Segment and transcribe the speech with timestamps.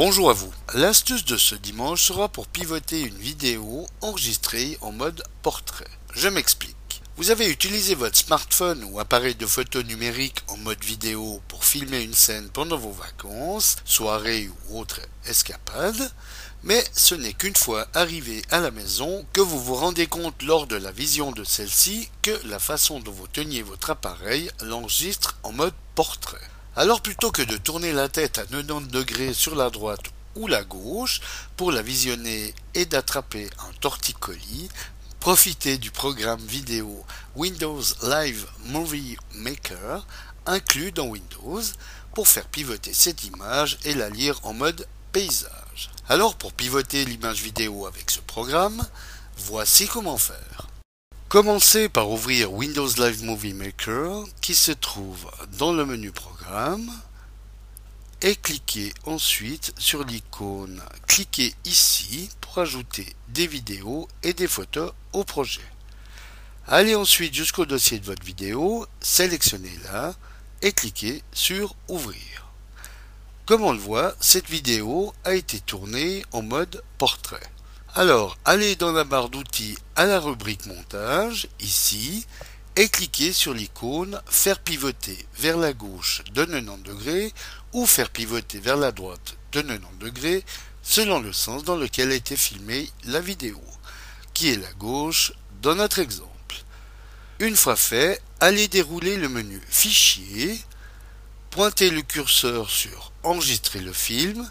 [0.00, 0.52] Bonjour à vous.
[0.74, 5.90] L'astuce de ce dimanche sera pour pivoter une vidéo enregistrée en mode portrait.
[6.14, 7.02] Je m'explique.
[7.16, 12.00] Vous avez utilisé votre smartphone ou appareil de photo numérique en mode vidéo pour filmer
[12.00, 16.12] une scène pendant vos vacances, soirées ou autres escapades,
[16.62, 20.68] mais ce n'est qu'une fois arrivé à la maison que vous vous rendez compte lors
[20.68, 25.50] de la vision de celle-ci que la façon dont vous teniez votre appareil l'enregistre en
[25.50, 26.38] mode portrait.
[26.78, 30.62] Alors plutôt que de tourner la tête à 90 degrés sur la droite ou la
[30.62, 31.20] gauche
[31.56, 34.68] pour la visionner et d'attraper un torticolis,
[35.18, 37.04] profitez du programme vidéo
[37.34, 40.06] Windows Live Movie Maker
[40.46, 41.62] inclus dans Windows
[42.14, 45.90] pour faire pivoter cette image et la lire en mode paysage.
[46.08, 48.86] Alors pour pivoter l'image vidéo avec ce programme,
[49.36, 50.67] voici comment faire.
[51.28, 56.90] Commencez par ouvrir Windows Live Movie Maker qui se trouve dans le menu Programme
[58.22, 65.22] et cliquez ensuite sur l'icône Cliquez ici pour ajouter des vidéos et des photos au
[65.22, 65.60] projet.
[66.66, 70.14] Allez ensuite jusqu'au dossier de votre vidéo, sélectionnez-la
[70.62, 72.46] et cliquez sur Ouvrir.
[73.44, 77.50] Comme on le voit, cette vidéo a été tournée en mode portrait.
[77.94, 82.26] Alors, allez dans la barre d'outils à la rubrique montage, ici,
[82.76, 87.32] et cliquez sur l'icône faire pivoter vers la gauche de 90 degrés
[87.72, 90.44] ou faire pivoter vers la droite de 90 degrés
[90.82, 93.60] selon le sens dans lequel a été filmée la vidéo,
[94.32, 96.62] qui est la gauche dans notre exemple?
[97.40, 100.60] Une fois fait, allez dérouler le menu Fichier,
[101.50, 104.48] pointez le curseur sur Enregistrer le film,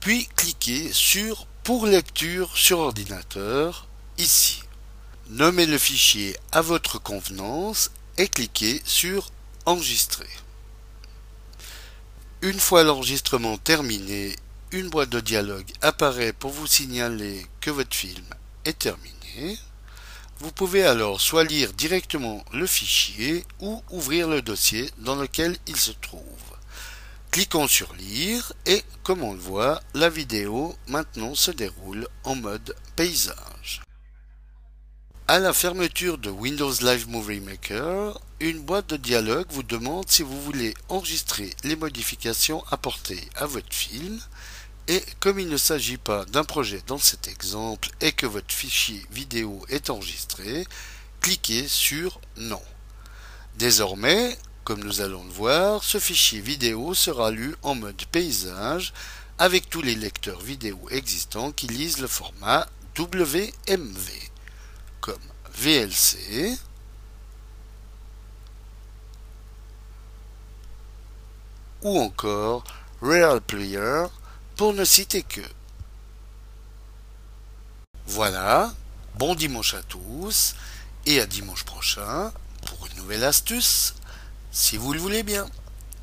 [0.00, 4.62] puis cliquez sur pour lecture sur ordinateur, ici.
[5.30, 9.30] Nommez le fichier à votre convenance et cliquez sur
[9.64, 10.28] Enregistrer.
[12.42, 14.36] Une fois l'enregistrement terminé,
[14.72, 18.26] une boîte de dialogue apparaît pour vous signaler que votre film
[18.66, 19.58] est terminé.
[20.40, 25.76] Vous pouvez alors soit lire directement le fichier ou ouvrir le dossier dans lequel il
[25.76, 26.53] se trouve.
[27.34, 32.76] Cliquons sur lire et comme on le voit, la vidéo maintenant se déroule en mode
[32.94, 33.82] paysage.
[35.26, 40.22] À la fermeture de Windows Live Movie Maker, une boîte de dialogue vous demande si
[40.22, 44.20] vous voulez enregistrer les modifications apportées à votre film
[44.86, 49.04] et comme il ne s'agit pas d'un projet dans cet exemple et que votre fichier
[49.10, 50.68] vidéo est enregistré,
[51.20, 52.62] cliquez sur Non.
[53.56, 58.94] Désormais, comme nous allons le voir, ce fichier vidéo sera lu en mode paysage
[59.38, 62.66] avec tous les lecteurs vidéo existants qui lisent le format
[62.98, 64.10] WMV,
[65.00, 65.18] comme
[65.52, 66.56] VLC,
[71.82, 72.64] ou encore
[73.02, 74.06] Real Player,
[74.56, 75.42] pour ne citer que.
[78.06, 78.72] Voilà,
[79.16, 80.54] bon dimanche à tous,
[81.04, 82.32] et à dimanche prochain
[82.66, 83.94] pour une nouvelle astuce
[84.54, 85.46] si vous le voulez bien.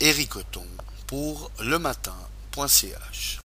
[0.00, 0.36] Eric
[1.06, 3.43] pour le matin.ch